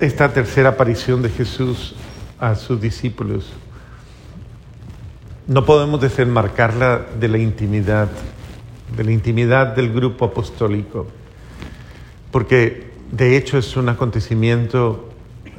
esta 0.00 0.32
tercera 0.32 0.70
aparición 0.70 1.22
de 1.22 1.28
Jesús 1.28 1.94
a 2.38 2.54
sus 2.54 2.80
discípulos, 2.80 3.52
no 5.46 5.64
podemos 5.66 6.00
desenmarcarla 6.00 7.06
de 7.18 7.28
la 7.28 7.38
intimidad, 7.38 8.08
de 8.96 9.04
la 9.04 9.12
intimidad 9.12 9.74
del 9.74 9.92
grupo 9.92 10.24
apostólico, 10.24 11.06
porque 12.30 12.90
de 13.12 13.36
hecho 13.36 13.58
es 13.58 13.76
un 13.76 13.88
acontecimiento, 13.88 15.10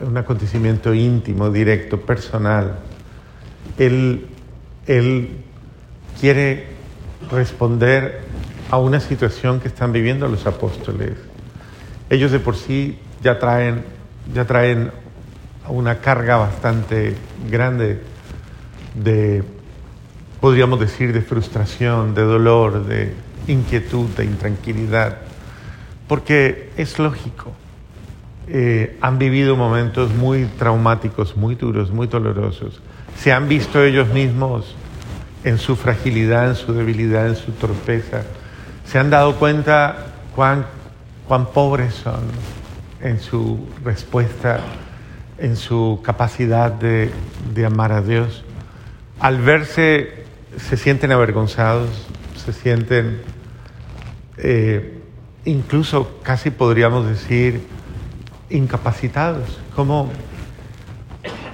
un 0.02 0.18
acontecimiento 0.18 0.94
íntimo, 0.94 1.52
directo, 1.52 2.02
personal. 2.02 2.80
Él, 3.78 4.26
él 4.88 5.30
quiere 6.20 6.68
responder 7.30 8.22
a 8.72 8.78
una 8.78 9.00
situación 9.00 9.60
que 9.60 9.68
están 9.68 9.92
viviendo 9.92 10.28
los 10.28 10.48
apóstoles. 10.48 11.12
Ellos 12.10 12.32
de 12.32 12.40
por 12.40 12.56
sí 12.56 12.98
ya 13.22 13.38
traen, 13.38 13.84
ya 14.34 14.46
traen 14.46 14.92
una 15.68 16.00
carga 16.00 16.38
bastante 16.38 17.16
grande 17.50 18.02
de, 18.96 19.44
podríamos 20.40 20.80
decir, 20.80 21.14
de 21.14 21.22
frustración, 21.22 22.14
de 22.14 22.24
dolor, 22.24 22.86
de 22.86 23.14
inquietud, 23.48 24.10
de 24.10 24.26
intranquilidad, 24.26 25.18
porque 26.08 26.70
es 26.78 27.00
lógico. 27.00 27.52
Eh, 28.48 28.98
han 29.02 29.18
vivido 29.18 29.56
momentos 29.56 30.14
muy 30.14 30.46
traumáticos, 30.46 31.38
muy 31.38 31.56
duros, 31.56 31.92
muy 31.92 32.08
dolorosos. 32.08 32.82
Se 33.18 33.32
han 33.32 33.48
visto 33.48 33.84
ellos 33.84 34.10
mismos 34.10 34.76
en 35.44 35.58
su 35.58 35.76
fragilidad, 35.76 36.50
en 36.50 36.56
su 36.56 36.74
debilidad, 36.74 37.28
en 37.28 37.36
su 37.36 37.52
torpeza. 37.54 38.24
Se 38.86 39.00
han 39.00 39.10
dado 39.10 39.36
cuenta 39.36 40.08
cuán, 40.36 40.66
cuán 41.28 41.46
pobres 41.48 41.94
son 41.94 42.20
en 43.04 43.20
su 43.20 43.60
respuesta, 43.84 44.60
en 45.38 45.56
su 45.56 46.00
capacidad 46.04 46.72
de, 46.72 47.12
amar 47.66 47.92
a 47.92 48.02
Dios. 48.02 48.44
Al 49.20 49.42
verse, 49.42 50.26
se 50.58 50.78
sienten 50.78 51.12
avergonzados, 51.12 51.90
se 52.44 52.54
sienten, 52.54 53.22
eh, 54.38 55.00
incluso 55.46 56.20
casi 56.24 56.50
podríamos 56.50 57.08
decir, 57.08 57.62
incapacitados. 58.50 59.60
Como, 59.76 60.10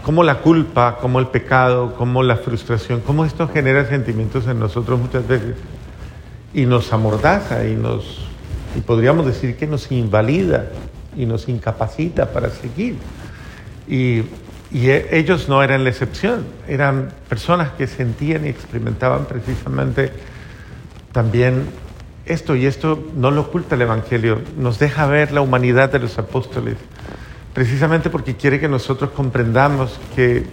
como 0.04 0.24
la 0.24 0.40
culpa, 0.40 0.98
como 1.00 1.20
el 1.20 1.28
pecado, 1.28 1.96
como 1.96 2.24
la 2.24 2.38
frustración, 2.38 3.02
como 3.02 3.26
esto 3.26 3.48
genera 3.48 3.86
sentimientos 3.86 4.48
en 4.48 4.60
nosotros 4.60 5.00
muchas 5.00 5.28
veces 5.28 5.56
y 6.54 6.66
nos 6.66 6.92
amordaza 6.94 7.68
y 7.68 7.76
nos, 7.76 8.20
y 8.76 8.82
podríamos 8.82 9.26
decir 9.26 9.58
que 9.58 9.68
nos 9.68 9.92
invalida 9.92 10.72
y 11.18 11.26
nos 11.26 11.50
incapacita 11.50 12.32
para 12.32 12.50
seguir. 12.50 12.96
Y, 13.88 14.24
y 14.72 14.90
e, 14.90 15.18
ellos 15.18 15.50
no 15.50 15.64
eran 15.64 15.84
la 15.84 15.90
excepción, 15.90 16.46
eran 16.68 17.10
personas 17.28 17.72
que 17.72 17.88
sentían 17.88 18.46
y 18.46 18.50
experimentaban 18.50 19.26
precisamente 19.26 20.12
también 21.12 21.66
esto, 22.26 22.56
y 22.56 22.66
esto 22.66 23.08
no 23.16 23.32
lo 23.32 23.42
oculta 23.42 23.76
el 23.76 23.82
Evangelio, 23.82 24.42
nos 24.58 24.80
deja 24.80 25.08
ver 25.08 25.32
la 25.32 25.42
humanidad 25.42 25.92
de 25.92 26.00
los 26.00 26.18
apóstoles, 26.20 26.76
precisamente 27.54 28.10
porque 28.10 28.36
quiere 28.36 28.60
que 28.60 28.68
nosotros 28.68 29.12
comprendamos 29.12 29.98
que, 30.16 30.46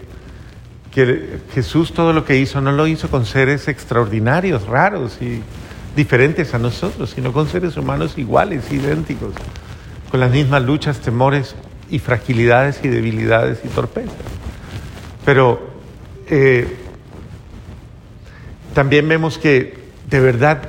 que 0.92 1.40
Jesús 1.52 1.92
todo 1.92 2.12
lo 2.12 2.24
que 2.24 2.38
hizo 2.38 2.60
no 2.60 2.70
lo 2.70 2.86
hizo 2.86 3.10
con 3.10 3.26
seres 3.26 3.66
extraordinarios, 3.66 4.66
raros 4.66 5.20
y 5.20 5.42
diferentes 5.96 6.54
a 6.54 6.58
nosotros, 6.58 7.10
sino 7.10 7.32
con 7.32 7.48
seres 7.48 7.76
humanos 7.76 8.16
iguales, 8.16 8.70
idénticos 8.72 9.32
con 10.10 10.20
las 10.20 10.30
mismas 10.30 10.62
luchas, 10.62 11.00
temores 11.00 11.55
y 11.91 11.98
fragilidades 11.98 12.80
y 12.83 12.88
debilidades 12.88 13.60
y 13.64 13.69
torpezas. 13.69 14.14
Pero 15.24 15.60
eh, 16.28 16.76
también 18.75 19.09
vemos 19.09 19.38
que 19.38 19.78
de 20.09 20.20
verdad 20.20 20.62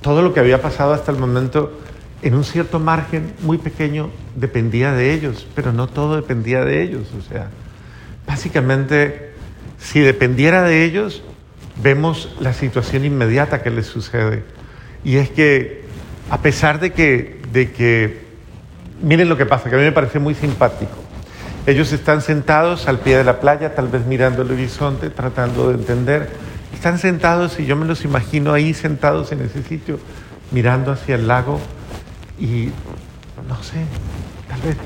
todo 0.00 0.22
lo 0.22 0.32
que 0.32 0.40
había 0.40 0.62
pasado 0.62 0.92
hasta 0.92 1.12
el 1.12 1.18
momento 1.18 1.80
en 2.22 2.34
un 2.34 2.44
cierto 2.44 2.78
margen 2.78 3.32
muy 3.40 3.58
pequeño 3.58 4.10
dependía 4.34 4.92
de 4.92 5.14
ellos, 5.14 5.46
pero 5.54 5.72
no 5.72 5.86
todo 5.86 6.16
dependía 6.16 6.64
de 6.64 6.82
ellos. 6.82 7.08
O 7.18 7.22
sea, 7.22 7.48
básicamente, 8.26 9.32
si 9.78 10.00
dependiera 10.00 10.62
de 10.62 10.84
ellos, 10.84 11.22
vemos 11.82 12.36
la 12.40 12.52
situación 12.52 13.04
inmediata 13.04 13.62
que 13.62 13.70
les 13.70 13.86
sucede. 13.86 14.44
Y 15.02 15.16
es 15.16 15.30
que, 15.30 15.84
a 16.30 16.42
pesar 16.42 16.78
de 16.80 16.92
que, 16.92 17.40
de 17.52 17.72
que 17.72 18.29
miren 19.02 19.28
lo 19.28 19.36
que 19.36 19.46
pasa, 19.46 19.68
que 19.68 19.76
a 19.76 19.78
mí 19.78 19.84
me 19.84 19.92
parece 19.92 20.18
muy 20.18 20.34
simpático. 20.34 20.92
Ellos 21.66 21.92
están 21.92 22.22
sentados 22.22 22.88
al 22.88 22.98
pie 22.98 23.18
de 23.18 23.24
la 23.24 23.40
playa, 23.40 23.74
tal 23.74 23.88
vez 23.88 24.06
mirando 24.06 24.42
el 24.42 24.50
horizonte, 24.50 25.10
tratando 25.10 25.68
de 25.68 25.74
entender. 25.74 26.30
Están 26.72 26.98
sentados 26.98 27.60
y 27.60 27.66
yo 27.66 27.76
me 27.76 27.84
los 27.84 28.04
imagino 28.04 28.52
ahí 28.52 28.72
sentados 28.72 29.32
en 29.32 29.42
ese 29.42 29.62
sitio, 29.62 29.98
mirando 30.50 30.92
hacia 30.92 31.16
el 31.16 31.28
lago 31.28 31.60
y, 32.38 32.70
no 33.46 33.62
sé, 33.62 33.84
tal 34.48 34.60
vez 34.62 34.76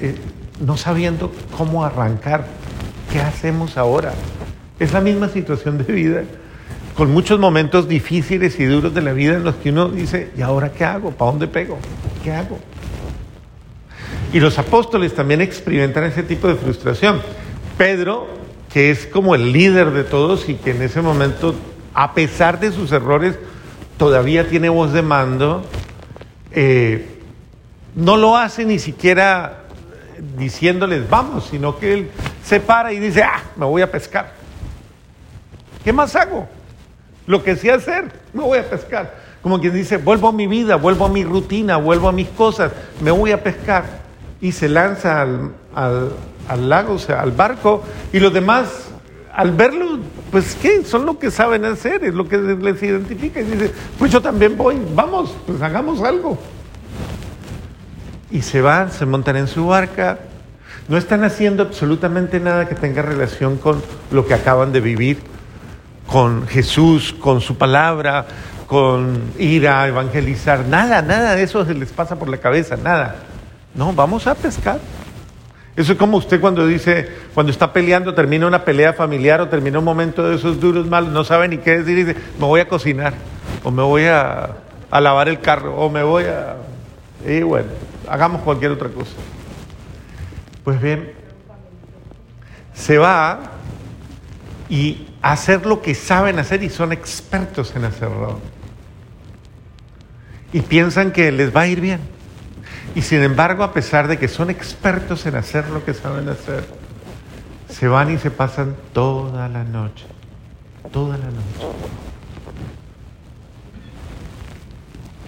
eh, 0.00 0.16
no 0.60 0.76
sabiendo 0.76 1.32
cómo 1.56 1.84
arrancar. 1.84 2.46
¿Qué 3.12 3.20
hacemos 3.20 3.76
ahora? 3.76 4.12
Es 4.78 4.92
la 4.92 5.00
misma 5.00 5.28
situación 5.28 5.78
de 5.78 5.92
vida, 5.92 6.22
con 6.96 7.12
muchos 7.12 7.38
momentos 7.38 7.88
difíciles 7.88 8.58
y 8.58 8.64
duros 8.64 8.94
de 8.94 9.02
la 9.02 9.12
vida 9.12 9.34
en 9.34 9.44
los 9.44 9.54
que 9.56 9.70
uno 9.70 9.88
dice, 9.88 10.30
¿y 10.36 10.42
ahora 10.42 10.72
qué 10.72 10.84
hago? 10.84 11.10
¿Para 11.10 11.30
dónde 11.30 11.46
pego? 11.46 11.78
¿Qué 12.24 12.32
hago? 12.32 12.58
Y 14.32 14.40
los 14.40 14.58
apóstoles 14.58 15.14
también 15.14 15.40
experimentan 15.40 16.04
ese 16.04 16.22
tipo 16.22 16.48
de 16.48 16.54
frustración. 16.54 17.22
Pedro, 17.78 18.26
que 18.72 18.90
es 18.90 19.06
como 19.06 19.34
el 19.34 19.52
líder 19.52 19.92
de 19.92 20.04
todos 20.04 20.48
y 20.48 20.54
que 20.54 20.72
en 20.72 20.82
ese 20.82 21.00
momento, 21.00 21.54
a 21.94 22.12
pesar 22.12 22.60
de 22.60 22.70
sus 22.70 22.92
errores, 22.92 23.38
todavía 23.96 24.46
tiene 24.48 24.68
voz 24.68 24.92
de 24.92 25.00
mando, 25.00 25.64
eh, 26.52 27.20
no 27.94 28.18
lo 28.18 28.36
hace 28.36 28.66
ni 28.66 28.78
siquiera 28.78 29.64
diciéndoles 30.36 31.08
vamos, 31.08 31.46
sino 31.50 31.78
que 31.78 31.94
él 31.94 32.10
se 32.44 32.60
para 32.60 32.92
y 32.92 32.98
dice, 32.98 33.22
ah, 33.22 33.42
me 33.56 33.64
voy 33.64 33.80
a 33.80 33.90
pescar. 33.90 34.32
¿Qué 35.84 35.92
más 35.92 36.14
hago? 36.16 36.46
Lo 37.26 37.42
que 37.42 37.56
sé 37.56 37.72
hacer, 37.72 38.12
me 38.34 38.42
voy 38.42 38.58
a 38.58 38.68
pescar. 38.68 39.14
Como 39.40 39.58
quien 39.58 39.72
dice, 39.72 39.96
vuelvo 39.96 40.28
a 40.28 40.32
mi 40.32 40.46
vida, 40.46 40.76
vuelvo 40.76 41.06
a 41.06 41.08
mi 41.08 41.24
rutina, 41.24 41.78
vuelvo 41.78 42.08
a 42.08 42.12
mis 42.12 42.28
cosas, 42.28 42.72
me 43.00 43.10
voy 43.10 43.32
a 43.32 43.42
pescar 43.42 44.07
y 44.40 44.52
se 44.52 44.68
lanza 44.68 45.22
al, 45.22 46.68
lago, 46.68 46.94
o 46.94 46.98
sea, 46.98 47.20
al 47.20 47.32
barco, 47.32 47.82
y 48.12 48.20
los 48.20 48.32
demás, 48.32 48.88
al 49.34 49.52
verlo, 49.52 49.98
pues 50.30 50.56
qué, 50.60 50.84
son 50.84 51.06
lo 51.06 51.18
que 51.18 51.30
saben 51.30 51.64
hacer, 51.64 52.04
es 52.04 52.14
lo 52.14 52.28
que 52.28 52.38
les 52.38 52.82
identifica, 52.82 53.40
y 53.40 53.44
dice, 53.44 53.72
pues 53.98 54.12
yo 54.12 54.20
también 54.20 54.56
voy, 54.56 54.80
vamos, 54.94 55.34
pues 55.46 55.60
hagamos 55.62 56.02
algo. 56.02 56.38
Y 58.30 58.42
se 58.42 58.60
van, 58.60 58.92
se 58.92 59.06
montan 59.06 59.36
en 59.36 59.48
su 59.48 59.66
barca, 59.66 60.18
no 60.86 60.96
están 60.96 61.24
haciendo 61.24 61.62
absolutamente 61.62 62.40
nada 62.40 62.68
que 62.68 62.74
tenga 62.74 63.02
relación 63.02 63.56
con 63.58 63.82
lo 64.10 64.26
que 64.26 64.34
acaban 64.34 64.72
de 64.72 64.80
vivir, 64.80 65.18
con 66.06 66.46
Jesús, 66.46 67.14
con 67.18 67.40
su 67.40 67.58
palabra, 67.58 68.26
con 68.66 69.32
ir 69.38 69.66
a 69.68 69.88
evangelizar, 69.88 70.66
nada, 70.66 71.02
nada 71.02 71.34
de 71.34 71.42
eso 71.42 71.64
se 71.64 71.74
les 71.74 71.90
pasa 71.90 72.18
por 72.18 72.28
la 72.28 72.38
cabeza, 72.38 72.76
nada. 72.76 73.16
No, 73.74 73.92
vamos 73.92 74.26
a 74.26 74.34
pescar. 74.34 74.80
Eso 75.76 75.92
es 75.92 75.98
como 75.98 76.16
usted 76.16 76.40
cuando 76.40 76.66
dice, 76.66 77.08
cuando 77.34 77.52
está 77.52 77.72
peleando, 77.72 78.12
termina 78.12 78.48
una 78.48 78.64
pelea 78.64 78.92
familiar 78.92 79.40
o 79.40 79.48
termina 79.48 79.78
un 79.78 79.84
momento 79.84 80.28
de 80.28 80.34
esos 80.34 80.58
duros 80.58 80.88
malos, 80.88 81.12
no 81.12 81.22
sabe 81.22 81.46
ni 81.46 81.58
qué 81.58 81.78
decir 81.78 81.98
y 81.98 82.02
dice, 82.02 82.20
me 82.38 82.46
voy 82.46 82.60
a 82.60 82.68
cocinar, 82.68 83.14
o 83.62 83.70
me 83.70 83.84
voy 83.84 84.06
a, 84.06 84.56
a 84.90 85.00
lavar 85.00 85.28
el 85.28 85.40
carro, 85.40 85.76
o 85.76 85.88
me 85.88 86.02
voy 86.02 86.24
a... 86.24 86.56
Y 87.24 87.42
bueno, 87.42 87.68
hagamos 88.08 88.42
cualquier 88.42 88.72
otra 88.72 88.88
cosa. 88.88 89.12
Pues 90.64 90.82
bien, 90.82 91.12
se 92.74 92.98
va 92.98 93.38
y 94.68 95.06
hacer 95.22 95.64
lo 95.64 95.80
que 95.80 95.94
saben 95.94 96.40
hacer 96.40 96.62
y 96.62 96.70
son 96.70 96.92
expertos 96.92 97.74
en 97.76 97.84
hacerlo. 97.84 98.40
Y 100.52 100.60
piensan 100.62 101.12
que 101.12 101.30
les 101.30 101.54
va 101.54 101.62
a 101.62 101.66
ir 101.68 101.80
bien. 101.80 102.00
Y 102.98 103.02
sin 103.02 103.22
embargo, 103.22 103.62
a 103.62 103.72
pesar 103.72 104.08
de 104.08 104.18
que 104.18 104.26
son 104.26 104.50
expertos 104.50 105.24
en 105.26 105.36
hacer 105.36 105.70
lo 105.70 105.84
que 105.84 105.94
saben 105.94 106.28
hacer, 106.28 106.64
se 107.68 107.86
van 107.86 108.12
y 108.12 108.18
se 108.18 108.32
pasan 108.32 108.74
toda 108.92 109.48
la 109.48 109.62
noche, 109.62 110.04
toda 110.90 111.16
la 111.16 111.26
noche. 111.26 111.76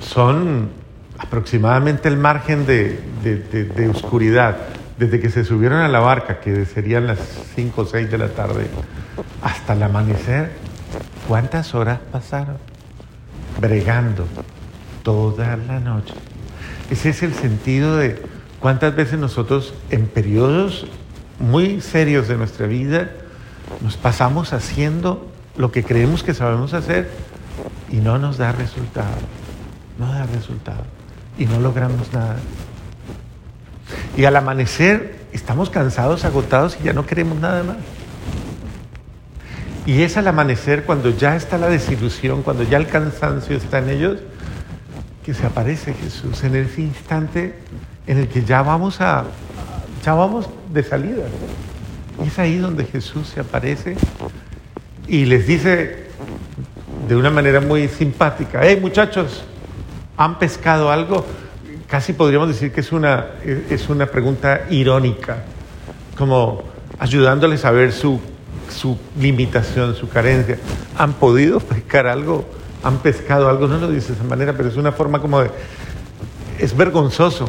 Son 0.00 0.70
aproximadamente 1.16 2.08
el 2.08 2.16
margen 2.16 2.66
de, 2.66 3.00
de, 3.22 3.88
oscuridad, 3.88 4.56
desde 4.98 5.20
que 5.20 5.30
se 5.30 5.44
subieron 5.44 5.78
a 5.78 5.86
la 5.86 6.00
barca, 6.00 6.40
que 6.40 6.64
serían 6.66 7.06
las 7.06 7.20
5 7.54 7.82
o 7.82 7.86
6 7.86 8.10
de 8.10 8.18
la 8.18 8.30
tarde, 8.30 8.66
hasta 9.42 9.74
el 9.74 9.82
amanecer, 9.84 10.50
¿cuántas 11.28 11.72
horas 11.76 12.00
pasaron? 12.10 12.58
Bregando 13.60 14.26
toda 15.04 15.56
la 15.56 15.78
noche. 15.78 16.14
Ese 16.90 17.10
es 17.10 17.22
el 17.22 17.34
sentido 17.34 17.96
de 17.96 18.20
¿Cuántas 18.60 18.94
veces 18.94 19.18
nosotros 19.18 19.72
en 19.88 20.06
periodos 20.06 20.86
muy 21.38 21.80
serios 21.80 22.28
de 22.28 22.36
nuestra 22.36 22.66
vida 22.66 23.10
nos 23.80 23.96
pasamos 23.96 24.52
haciendo 24.52 25.26
lo 25.56 25.72
que 25.72 25.82
creemos 25.82 26.22
que 26.22 26.34
sabemos 26.34 26.74
hacer 26.74 27.10
y 27.90 27.96
no 27.96 28.18
nos 28.18 28.36
da 28.36 28.52
resultado? 28.52 29.16
No 29.98 30.12
da 30.12 30.26
resultado. 30.26 30.84
Y 31.38 31.46
no 31.46 31.58
logramos 31.58 32.12
nada. 32.12 32.36
Y 34.14 34.26
al 34.26 34.36
amanecer 34.36 35.20
estamos 35.32 35.70
cansados, 35.70 36.26
agotados 36.26 36.76
y 36.78 36.84
ya 36.84 36.92
no 36.92 37.06
queremos 37.06 37.38
nada 37.38 37.62
más. 37.62 37.78
Y 39.86 40.02
es 40.02 40.18
al 40.18 40.28
amanecer 40.28 40.84
cuando 40.84 41.08
ya 41.08 41.34
está 41.34 41.56
la 41.56 41.68
desilusión, 41.68 42.42
cuando 42.42 42.62
ya 42.64 42.76
el 42.76 42.88
cansancio 42.88 43.56
está 43.56 43.78
en 43.78 43.88
ellos, 43.88 44.18
que 45.30 45.34
se 45.34 45.46
aparece 45.46 45.94
Jesús 45.94 46.42
en 46.42 46.56
ese 46.56 46.80
instante 46.80 47.54
en 48.08 48.18
el 48.18 48.26
que 48.26 48.42
ya 48.42 48.62
vamos 48.62 49.00
a 49.00 49.26
ya 50.04 50.12
vamos 50.12 50.48
de 50.72 50.82
salida. 50.82 51.22
Y 52.20 52.26
es 52.26 52.36
ahí 52.40 52.56
donde 52.56 52.84
Jesús 52.84 53.28
se 53.28 53.38
aparece 53.38 53.96
y 55.06 55.26
les 55.26 55.46
dice 55.46 56.08
de 57.06 57.14
una 57.14 57.30
manera 57.30 57.60
muy 57.60 57.86
simpática, 57.86 58.62
hey 58.64 58.80
muchachos, 58.80 59.44
¿han 60.16 60.36
pescado 60.40 60.90
algo? 60.90 61.24
Casi 61.86 62.12
podríamos 62.12 62.48
decir 62.48 62.72
que 62.72 62.80
es 62.80 62.90
una, 62.90 63.26
es 63.44 63.88
una 63.88 64.06
pregunta 64.06 64.62
irónica, 64.68 65.44
como 66.18 66.64
ayudándoles 66.98 67.64
a 67.64 67.70
ver 67.70 67.92
su, 67.92 68.18
su 68.68 68.98
limitación, 69.16 69.94
su 69.94 70.08
carencia. 70.08 70.58
¿Han 70.98 71.12
podido 71.12 71.60
pescar 71.60 72.08
algo? 72.08 72.46
¿Han 72.82 72.98
pescado 72.98 73.48
algo? 73.48 73.66
No 73.66 73.78
lo 73.78 73.90
dice 73.90 74.08
de 74.08 74.14
esa 74.14 74.24
manera, 74.24 74.54
pero 74.56 74.68
es 74.68 74.76
una 74.76 74.92
forma 74.92 75.20
como 75.20 75.40
de... 75.40 75.50
Es 76.58 76.76
vergonzoso. 76.76 77.48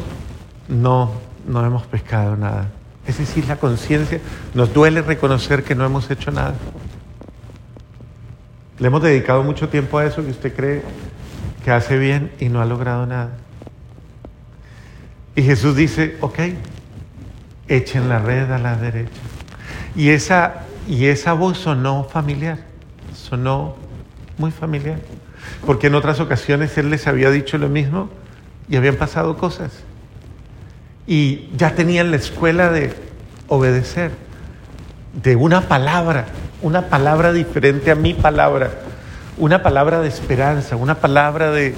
No, 0.68 1.12
no 1.46 1.64
hemos 1.64 1.86
pescado 1.86 2.36
nada. 2.36 2.68
Es 3.06 3.18
decir, 3.18 3.46
la 3.48 3.56
conciencia, 3.56 4.20
nos 4.54 4.72
duele 4.72 5.02
reconocer 5.02 5.64
que 5.64 5.74
no 5.74 5.84
hemos 5.84 6.10
hecho 6.10 6.30
nada. 6.30 6.54
Le 8.78 8.86
hemos 8.86 9.02
dedicado 9.02 9.42
mucho 9.42 9.68
tiempo 9.68 9.98
a 9.98 10.04
eso 10.04 10.24
que 10.24 10.30
usted 10.30 10.54
cree 10.54 10.82
que 11.64 11.70
hace 11.70 11.98
bien 11.98 12.32
y 12.40 12.48
no 12.48 12.60
ha 12.60 12.64
logrado 12.64 13.06
nada. 13.06 13.30
Y 15.34 15.42
Jesús 15.42 15.76
dice, 15.76 16.16
ok, 16.20 16.38
echen 17.68 18.08
la 18.08 18.18
red 18.18 18.50
a 18.50 18.58
la 18.58 18.76
derecha. 18.76 19.10
Y 19.96 20.10
esa, 20.10 20.64
y 20.88 21.06
esa 21.06 21.32
voz 21.32 21.58
sonó 21.58 22.04
familiar, 22.04 22.58
sonó 23.14 23.76
muy 24.42 24.50
familiar. 24.50 24.98
Porque 25.64 25.86
en 25.86 25.94
otras 25.94 26.18
ocasiones 26.18 26.76
Él 26.76 26.90
les 26.90 27.06
había 27.06 27.30
dicho 27.30 27.56
lo 27.58 27.68
mismo 27.68 28.10
y 28.68 28.76
habían 28.76 28.96
pasado 28.96 29.36
cosas. 29.36 29.70
Y 31.06 31.48
ya 31.56 31.74
tenían 31.74 32.10
la 32.10 32.16
escuela 32.16 32.70
de 32.70 32.92
obedecer, 33.46 34.10
de 35.22 35.36
una 35.36 35.62
palabra, 35.62 36.26
una 36.60 36.88
palabra 36.88 37.32
diferente 37.32 37.92
a 37.92 37.94
mi 37.94 38.14
palabra, 38.14 38.72
una 39.38 39.62
palabra 39.62 40.00
de 40.00 40.08
esperanza, 40.08 40.74
una 40.74 40.96
palabra 40.96 41.52
de, 41.52 41.76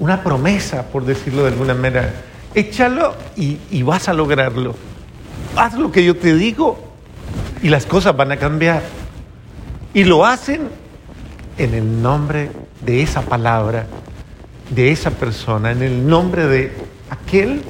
una 0.00 0.24
promesa, 0.24 0.88
por 0.88 1.04
decirlo 1.04 1.42
de 1.42 1.48
alguna 1.48 1.74
manera 1.74 2.12
échalo 2.54 3.14
y, 3.36 3.82
vas 3.82 4.08
a 4.08 4.12
lograrlo. 4.12 4.74
Haz 5.56 5.74
lo 5.74 5.92
que 5.92 6.04
yo 6.04 6.16
te 6.16 6.34
digo 6.34 6.78
y 7.62 7.68
las 7.68 7.86
cosas 7.86 8.16
van 8.16 8.32
a 8.32 8.36
cambiar. 8.36 8.82
Y 9.94 10.04
lo 10.04 10.26
hacen 10.26 10.68
en 11.58 11.74
el 11.74 12.02
nombre 12.02 12.50
de 12.84 13.02
esa 13.02 13.22
palabra, 13.22 13.86
de 14.70 14.92
esa 14.92 15.10
persona, 15.10 15.72
en 15.72 15.82
el 15.82 16.06
nombre 16.06 16.46
de 16.46 16.72
aquel 17.10 17.62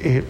eh, 0.00 0.24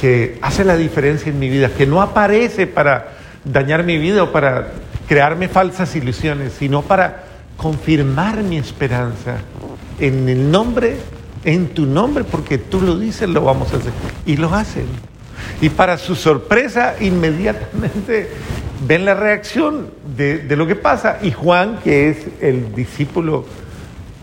que 0.00 0.38
hace 0.42 0.64
la 0.64 0.76
diferencia 0.76 1.30
en 1.30 1.38
mi 1.38 1.48
vida, 1.48 1.70
que 1.70 1.86
no 1.86 2.02
aparece 2.02 2.66
para 2.66 3.12
dañar 3.44 3.84
mi 3.84 3.98
vida 3.98 4.24
o 4.24 4.32
para 4.32 4.72
crearme 5.08 5.48
falsas 5.48 5.94
ilusiones, 5.96 6.54
sino 6.58 6.82
para 6.82 7.24
confirmar 7.56 8.42
mi 8.42 8.58
esperanza 8.58 9.36
en 10.00 10.28
el 10.28 10.50
nombre 10.50 10.96
en 11.44 11.68
tu 11.68 11.86
nombre, 11.86 12.24
porque 12.24 12.58
tú 12.58 12.80
lo 12.80 12.98
dices, 12.98 13.28
lo 13.28 13.42
vamos 13.42 13.72
a 13.72 13.76
hacer. 13.76 13.92
Y 14.26 14.36
lo 14.36 14.54
hacen. 14.54 14.86
Y 15.60 15.68
para 15.70 15.98
su 15.98 16.14
sorpresa, 16.14 16.94
inmediatamente 17.00 18.30
ven 18.86 19.04
la 19.04 19.14
reacción 19.14 19.90
de, 20.16 20.44
lo 20.56 20.66
que 20.66 20.76
pasa. 20.76 21.18
Y 21.22 21.32
Juan, 21.32 21.78
que 21.82 22.10
es 22.10 22.26
el 22.40 22.74
discípulo, 22.74 23.44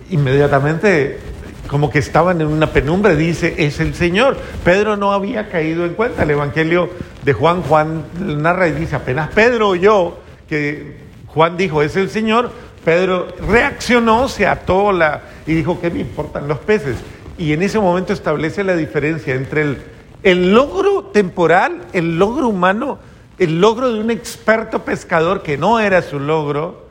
inmediatamente, 0.09 1.19
como 1.67 1.89
que 1.89 1.99
estaban 1.99 2.41
en 2.41 2.47
una 2.47 2.67
penumbra, 2.67 3.15
dice, 3.15 3.55
es 3.57 3.79
el 3.79 3.93
Señor. 3.93 4.37
Pedro 4.63 4.97
no 4.97 5.13
había 5.13 5.49
caído 5.49 5.85
en 5.85 5.93
cuenta. 5.93 6.23
El 6.23 6.31
Evangelio 6.31 6.89
de 7.23 7.33
Juan, 7.33 7.61
Juan 7.63 8.05
narra 8.19 8.67
y 8.67 8.73
dice, 8.73 8.95
apenas 8.95 9.29
Pedro 9.29 9.69
oyó 9.69 10.17
que 10.47 10.97
Juan 11.27 11.57
dijo, 11.57 11.81
es 11.83 11.95
el 11.95 12.09
Señor, 12.09 12.51
Pedro 12.83 13.27
reaccionó, 13.47 14.27
se 14.27 14.47
ató 14.47 14.91
la, 14.91 15.21
y 15.45 15.53
dijo, 15.53 15.79
¿qué 15.79 15.91
me 15.91 15.99
importan 15.99 16.47
los 16.47 16.57
peces? 16.59 16.97
Y 17.37 17.53
en 17.53 17.61
ese 17.61 17.79
momento 17.79 18.13
establece 18.13 18.63
la 18.63 18.75
diferencia 18.75 19.35
entre 19.35 19.61
el, 19.61 19.77
el 20.23 20.53
logro 20.53 21.03
temporal, 21.05 21.83
el 21.93 22.17
logro 22.17 22.47
humano, 22.47 22.97
el 23.39 23.61
logro 23.61 23.91
de 23.91 23.99
un 23.99 24.11
experto 24.11 24.83
pescador 24.83 25.41
que 25.41 25.57
no 25.57 25.79
era 25.79 26.01
su 26.01 26.19
logro. 26.19 26.87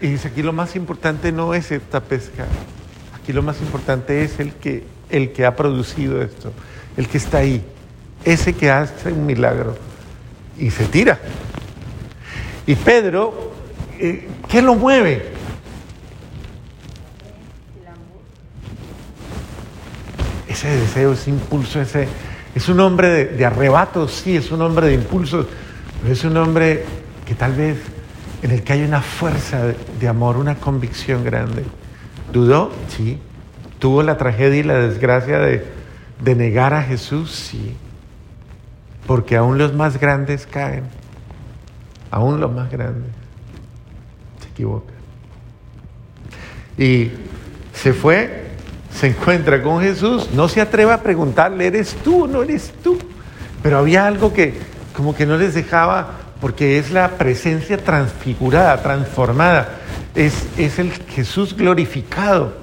Y 0.00 0.08
dice, 0.08 0.28
aquí 0.28 0.42
lo 0.42 0.52
más 0.52 0.76
importante 0.76 1.32
no 1.32 1.52
es 1.54 1.70
esta 1.72 2.00
pesca, 2.00 2.46
aquí 3.14 3.32
lo 3.32 3.42
más 3.42 3.60
importante 3.60 4.24
es 4.24 4.40
el 4.40 4.54
que, 4.54 4.84
el 5.10 5.32
que 5.32 5.44
ha 5.44 5.56
producido 5.56 6.22
esto, 6.22 6.52
el 6.96 7.06
que 7.06 7.18
está 7.18 7.38
ahí, 7.38 7.62
ese 8.24 8.54
que 8.54 8.70
hace 8.70 9.12
un 9.12 9.26
milagro. 9.26 9.76
Y 10.58 10.70
se 10.70 10.84
tira. 10.84 11.18
Y 12.66 12.74
Pedro 12.76 13.50
eh, 14.02 14.26
¿qué 14.48 14.62
lo 14.62 14.74
mueve? 14.76 15.22
Ese 20.48 20.68
deseo, 20.68 21.12
ese 21.12 21.28
impulso, 21.28 21.82
ese, 21.82 22.08
es 22.60 22.68
un 22.68 22.78
hombre 22.80 23.08
de, 23.08 23.24
de 23.24 23.46
arrebatos, 23.46 24.12
sí, 24.12 24.36
es 24.36 24.52
un 24.52 24.60
hombre 24.60 24.88
de 24.88 24.94
impulsos, 24.94 25.46
pero 26.02 26.12
es 26.12 26.22
un 26.24 26.36
hombre 26.36 26.84
que 27.24 27.34
tal 27.34 27.54
vez 27.54 27.78
en 28.42 28.50
el 28.50 28.62
que 28.62 28.74
hay 28.74 28.82
una 28.82 29.00
fuerza 29.00 29.62
de, 29.98 30.08
amor, 30.08 30.36
una 30.36 30.56
convicción 30.56 31.24
grande. 31.24 31.64
¿Dudó? 32.30 32.70
Sí. 32.88 33.18
¿Tuvo 33.78 34.02
la 34.02 34.18
tragedia 34.18 34.60
y 34.60 34.62
la 34.62 34.74
desgracia 34.74 35.38
de, 35.38 35.64
de 36.22 36.34
negar 36.34 36.74
a 36.74 36.82
Jesús? 36.82 37.30
Sí. 37.30 37.74
Porque 39.06 39.38
aún 39.38 39.56
los 39.56 39.72
más 39.72 39.98
grandes 39.98 40.46
caen. 40.46 40.84
Aún 42.10 42.40
los 42.40 42.52
más 42.52 42.70
grandes 42.70 43.10
equivoca. 44.52 44.92
Y 46.76 47.10
se 47.72 47.94
fue, 47.94 48.49
se 48.92 49.08
encuentra 49.08 49.62
con 49.62 49.80
Jesús, 49.80 50.28
no 50.34 50.48
se 50.48 50.60
atreve 50.60 50.92
a 50.92 51.02
preguntarle, 51.02 51.66
¿eres 51.66 51.94
tú 52.04 52.24
o 52.24 52.26
no 52.26 52.42
eres 52.42 52.72
tú? 52.82 52.98
Pero 53.62 53.78
había 53.78 54.06
algo 54.06 54.32
que 54.32 54.58
como 54.96 55.14
que 55.14 55.26
no 55.26 55.36
les 55.36 55.54
dejaba, 55.54 56.18
porque 56.40 56.78
es 56.78 56.90
la 56.90 57.10
presencia 57.12 57.78
transfigurada, 57.78 58.82
transformada, 58.82 59.78
es, 60.14 60.46
es 60.58 60.78
el 60.78 60.92
Jesús 60.92 61.56
glorificado. 61.56 62.54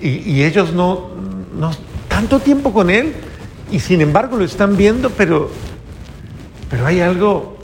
Y, 0.00 0.30
y 0.30 0.44
ellos 0.44 0.72
no, 0.72 1.10
no, 1.58 1.70
tanto 2.08 2.38
tiempo 2.38 2.72
con 2.72 2.90
Él, 2.90 3.14
y 3.70 3.80
sin 3.80 4.00
embargo 4.00 4.36
lo 4.36 4.44
están 4.44 4.76
viendo, 4.76 5.10
pero, 5.10 5.50
pero 6.70 6.86
hay 6.86 7.00
algo 7.00 7.58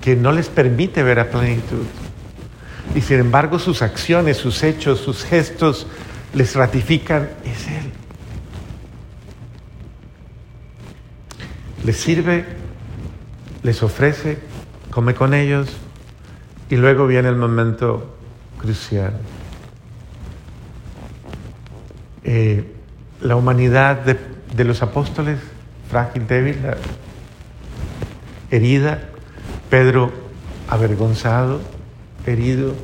que 0.00 0.16
no 0.16 0.32
les 0.32 0.48
permite 0.48 1.02
ver 1.02 1.18
a 1.18 1.30
plenitud. 1.30 1.84
Y 2.94 3.00
sin 3.00 3.18
embargo 3.18 3.58
sus 3.58 3.82
acciones, 3.82 4.36
sus 4.36 4.62
hechos, 4.62 5.00
sus 5.00 5.24
gestos 5.24 5.86
les 6.34 6.54
ratifican, 6.54 7.28
es 7.44 7.66
Él. 7.68 7.90
Les 11.84 11.96
sirve, 11.96 12.44
les 13.62 13.82
ofrece, 13.82 14.38
come 14.90 15.14
con 15.14 15.34
ellos 15.34 15.68
y 16.70 16.76
luego 16.76 17.06
viene 17.06 17.28
el 17.28 17.36
momento 17.36 18.16
crucial. 18.58 19.12
Eh, 22.24 22.72
la 23.20 23.36
humanidad 23.36 24.00
de, 24.00 24.18
de, 24.56 24.64
los 24.64 24.82
apóstoles, 24.82 25.38
frágil, 25.90 26.26
débil, 26.26 26.56
herida, 28.50 29.10
Pedro 29.68 30.10
avergonzado, 30.68 31.60
herido, 32.26 32.74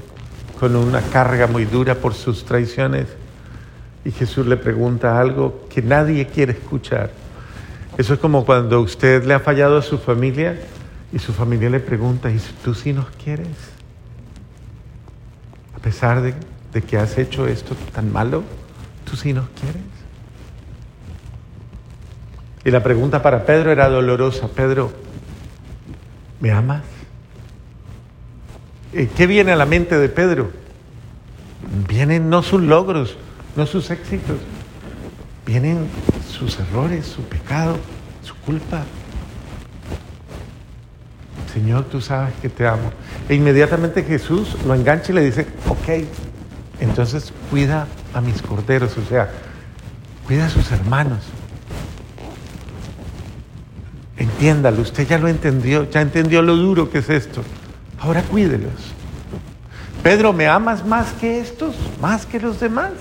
con 0.59 0.76
una 0.76 1.00
carga 1.00 1.47
muy 1.47 1.64
dura 1.64 1.95
por 1.95 2.12
sus 2.12 2.45
traiciones. 2.45 3.07
Y 4.04 4.11
Jesús 4.11 4.47
le 4.47 4.57
pregunta 4.57 5.21
algo 5.21 5.66
que 5.69 5.83
nadie 5.83 6.26
quiere 6.26 6.52
escuchar. 6.52 7.11
Eso 7.99 8.14
es 8.14 8.21
como 8.21 8.47
cuando 8.47 8.80
usted 8.80 9.25
le 9.25 9.35
ha 9.35 9.40
fallado 9.40 9.76
a 9.76 9.83
su 9.83 9.99
familia 9.99 10.59
y 11.12 11.19
su 11.19 11.33
familia 11.33 11.69
le 11.69 11.80
pregunta, 11.80 12.30
¿y 12.30 12.40
tú 12.64 12.75
sí 12.75 12.92
nos 12.92 13.11
quieres? 13.11 13.49
A 15.76 15.78
pesar 15.80 16.23
de, 16.23 16.35
de 16.73 16.83
que 16.83 16.97
has 16.97 17.19
hecho 17.19 17.47
esto 17.47 17.75
tan 17.95 18.12
malo, 18.12 18.42
¿tú 19.04 19.16
sí 19.16 19.33
nos 19.33 19.49
quieres? 19.61 19.83
Y 22.64 22.71
la 22.71 22.83
pregunta 22.83 23.23
para 23.23 23.45
Pedro 23.45 23.73
era 23.73 23.88
dolorosa. 23.88 24.49
Pedro, 24.49 24.92
¿me 26.40 26.50
amas? 26.50 26.83
Eh, 28.92 29.09
¿Qué 29.16 29.26
viene 29.26 29.52
a 29.52 29.57
la 29.57 29.66
mente 29.66 29.99
de 29.99 30.09
Pedro? 30.09 30.50
Vienen 31.88 32.28
no 32.28 32.42
sus 32.42 32.61
logros, 32.61 33.16
no 33.57 33.66
sus 33.66 33.90
éxitos, 33.90 34.38
vienen 35.45 35.87
sus 36.28 36.59
errores, 36.59 37.07
su 37.07 37.23
pecado, 37.23 37.76
su 38.23 38.35
culpa. 38.37 38.83
Señor, 41.52 41.85
tú 41.85 42.00
sabes 42.00 42.33
que 42.40 42.49
te 42.49 42.66
amo. 42.66 42.92
E 43.28 43.35
inmediatamente 43.35 44.04
Jesús 44.04 44.57
lo 44.64 44.75
engancha 44.75 45.12
y 45.12 45.14
le 45.16 45.23
dice, 45.23 45.47
ok, 45.69 46.04
entonces 46.80 47.33
cuida 47.50 47.87
a 48.14 48.21
mis 48.21 48.40
corderos, 48.40 48.97
o 48.97 49.04
sea, 49.04 49.30
cuida 50.26 50.47
a 50.47 50.49
sus 50.49 50.71
hermanos. 50.71 51.21
Entiéndalo, 54.16 54.83
usted 54.83 55.09
ya 55.09 55.19
lo 55.19 55.28
entendió, 55.28 55.88
ya 55.90 56.02
entendió 56.02 56.42
lo 56.42 56.57
duro 56.57 56.90
que 56.90 56.99
es 56.99 57.11
esto. 57.11 57.42
Ahora 57.99 58.23
cuídelos. 58.23 58.73
Pedro, 60.02 60.33
¿me 60.33 60.47
amas 60.47 60.87
más 60.87 61.12
que 61.14 61.40
estos? 61.40 61.75
¿Más 62.00 62.26
que 62.26 62.38
los 62.38 62.61
demás? 62.61 62.92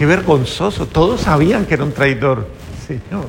Qué 0.00 0.06
vergonzoso. 0.06 0.86
Todos 0.86 1.20
sabían 1.20 1.66
que 1.66 1.74
era 1.74 1.84
un 1.84 1.92
traidor. 1.92 2.48
Señor, 2.86 3.26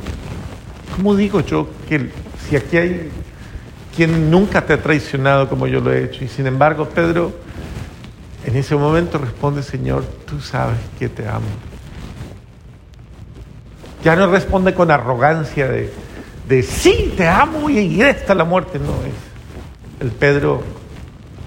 ¿cómo 0.95 1.17
digo 1.17 1.41
yo 1.41 1.67
que 1.89 2.09
si 2.47 2.55
aquí 2.55 2.77
hay 2.77 3.09
quien 3.93 4.31
nunca 4.31 4.65
te 4.65 4.71
ha 4.71 4.81
traicionado 4.81 5.49
como 5.49 5.67
yo 5.67 5.81
lo 5.81 5.91
he 5.91 6.05
hecho? 6.05 6.23
Y 6.23 6.29
sin 6.29 6.47
embargo, 6.47 6.87
Pedro, 6.87 7.33
en 8.45 8.55
ese 8.55 8.77
momento 8.77 9.17
responde, 9.17 9.63
Señor, 9.63 10.05
tú 10.25 10.39
sabes 10.39 10.77
que 10.97 11.09
te 11.09 11.27
amo. 11.27 11.49
Ya 14.01 14.15
no 14.15 14.31
responde 14.31 14.73
con 14.73 14.91
arrogancia 14.91 15.67
de, 15.67 15.91
de 16.47 16.63
sí, 16.63 17.13
te 17.17 17.27
amo 17.27 17.69
y 17.69 18.01
esta 18.01 18.33
la 18.33 18.45
muerte. 18.45 18.79
No 18.79 18.93
es 19.05 20.01
el 20.05 20.11
Pedro 20.11 20.63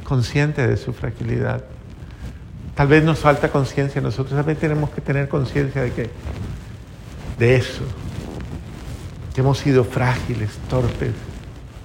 consciente 0.05 0.67
de 0.67 0.77
su 0.77 0.93
fragilidad. 0.93 1.65
Tal 2.75 2.89
vez 2.89 3.05
nos 3.05 3.21
falta 3.21 3.51
conciencia, 3.51 4.01
nosotros 4.01 4.37
también 4.37 4.59
tenemos 4.59 4.91
que 4.91 5.01
tener 5.01 5.29
conciencia 5.29 5.83
de 5.83 5.93
que, 5.93 6.11
de 7.39 7.57
eso, 7.57 7.85
que 9.33 9.41
hemos 9.41 9.59
sido 9.59 9.85
frágiles, 9.85 10.51
torpes 10.69 11.13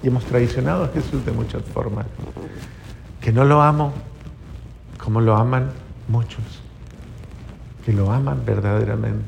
y 0.02 0.08
hemos 0.08 0.24
traicionado 0.24 0.84
a 0.84 0.88
Jesús 0.88 1.24
de 1.24 1.32
muchas 1.32 1.62
formas. 1.62 2.06
Que 3.20 3.32
no 3.32 3.44
lo 3.44 3.62
amo 3.62 3.92
como 4.98 5.20
lo 5.20 5.36
aman 5.36 5.70
muchos, 6.08 6.42
que 7.84 7.92
lo 7.92 8.10
aman 8.10 8.44
verdaderamente. 8.44 9.24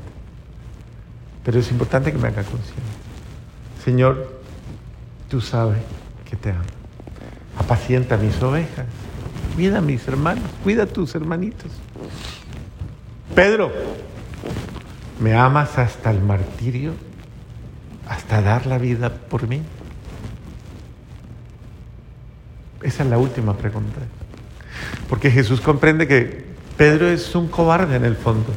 Pero 1.43 1.59
es 1.59 1.71
importante 1.71 2.11
que 2.11 2.17
me 2.17 2.27
haga 2.27 2.43
conciencia. 2.43 2.83
Señor, 3.83 4.41
tú 5.29 5.41
sabes 5.41 5.79
que 6.29 6.35
te 6.35 6.51
amo. 6.51 6.63
Apacienta 7.57 8.17
mis 8.17 8.41
ovejas. 8.41 8.85
Cuida 9.55 9.79
a 9.79 9.81
mis 9.81 10.07
hermanos. 10.07 10.43
Cuida 10.63 10.83
a 10.83 10.85
tus 10.85 11.13
hermanitos. 11.15 11.71
Pedro, 13.35 13.71
¿me 15.19 15.33
amas 15.35 15.77
hasta 15.77 16.11
el 16.11 16.21
martirio? 16.21 16.93
¿Hasta 18.07 18.41
dar 18.41 18.65
la 18.65 18.77
vida 18.77 19.09
por 19.09 19.47
mí? 19.47 19.61
Esa 22.81 23.03
es 23.03 23.09
la 23.09 23.17
última 23.17 23.55
pregunta. 23.55 24.01
Porque 25.09 25.31
Jesús 25.31 25.61
comprende 25.61 26.07
que 26.07 26.45
Pedro 26.77 27.07
es 27.07 27.33
un 27.35 27.47
cobarde 27.47 27.95
en 27.95 28.05
el 28.05 28.15
fondo. 28.15 28.47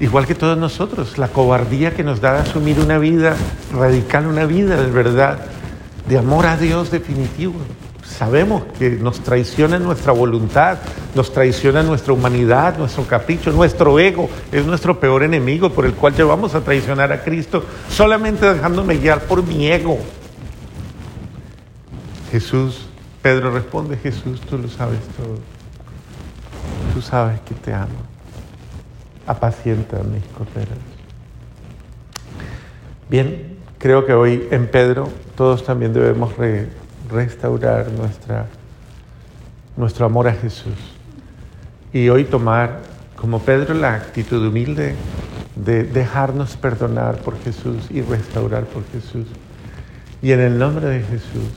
Igual 0.00 0.26
que 0.26 0.34
todos 0.34 0.58
nosotros, 0.58 1.18
la 1.18 1.28
cobardía 1.28 1.94
que 1.94 2.02
nos 2.02 2.20
da 2.20 2.40
asumir 2.40 2.80
una 2.80 2.98
vida 2.98 3.36
radical, 3.72 4.26
una 4.26 4.44
vida 4.44 4.76
de 4.82 4.90
verdad, 4.90 5.38
de 6.08 6.18
amor 6.18 6.46
a 6.46 6.56
Dios 6.56 6.90
definitivo. 6.90 7.54
Sabemos 8.16 8.62
que 8.78 8.90
nos 8.90 9.20
traiciona 9.20 9.80
nuestra 9.80 10.12
voluntad, 10.12 10.78
nos 11.16 11.32
traiciona 11.32 11.82
nuestra 11.82 12.12
humanidad, 12.12 12.78
nuestro 12.78 13.04
capricho, 13.04 13.50
nuestro 13.50 13.98
ego, 13.98 14.30
es 14.52 14.64
nuestro 14.64 15.00
peor 15.00 15.24
enemigo 15.24 15.70
por 15.70 15.84
el 15.84 15.94
cual 15.94 16.14
llevamos 16.14 16.54
a 16.54 16.60
traicionar 16.60 17.10
a 17.10 17.24
Cristo 17.24 17.64
solamente 17.88 18.52
dejándome 18.54 18.98
guiar 18.98 19.22
por 19.22 19.42
mi 19.42 19.66
ego. 19.66 19.98
Jesús, 22.30 22.86
Pedro 23.20 23.50
responde, 23.50 23.96
Jesús, 23.96 24.40
tú 24.42 24.58
lo 24.58 24.68
sabes 24.68 25.00
todo. 25.16 25.38
Tú 26.94 27.02
sabes 27.02 27.40
que 27.40 27.54
te 27.54 27.74
amo. 27.74 27.88
Apacienta 29.26 29.98
mis 30.04 30.22
corderos. 30.38 30.78
Bien, 33.10 33.56
creo 33.78 34.06
que 34.06 34.12
hoy 34.12 34.46
en 34.52 34.68
Pedro 34.68 35.08
todos 35.36 35.64
también 35.64 35.92
debemos 35.92 36.32
restaurar 37.10 37.90
nuestra, 37.92 38.46
nuestro 39.76 40.06
amor 40.06 40.28
a 40.28 40.32
Jesús. 40.32 40.78
Y 41.92 42.08
hoy 42.08 42.24
tomar, 42.24 42.80
como 43.16 43.40
Pedro, 43.40 43.74
la 43.74 43.94
actitud 43.94 44.46
humilde 44.46 44.94
de 45.56 45.84
dejarnos 45.84 46.56
perdonar 46.56 47.18
por 47.18 47.38
Jesús 47.42 47.88
y 47.90 48.02
restaurar 48.02 48.64
por 48.64 48.82
Jesús. 48.92 49.26
Y 50.22 50.32
en 50.32 50.40
el 50.40 50.58
nombre 50.58 50.86
de 50.86 51.02
Jesús, 51.02 51.52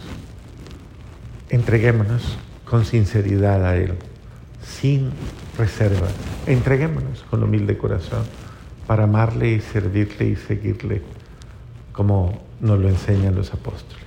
entreguémonos 1.50 2.38
con 2.66 2.86
sinceridad 2.86 3.66
a 3.66 3.76
Él, 3.78 3.94
sin 4.62 5.12
reserva. 5.58 6.08
Entreguémonos 6.46 7.24
con 7.30 7.44
humilde 7.44 7.78
corazón 7.78 8.24
para 8.86 9.04
amarle 9.04 9.52
y 9.52 9.60
servirle 9.60 10.26
y 10.28 10.36
seguirle 10.36 11.02
como 11.92 12.42
nos 12.60 12.80
lo 12.80 12.90
enseñan 12.90 13.36
los 13.36 13.54
apóstoles. 13.54 14.07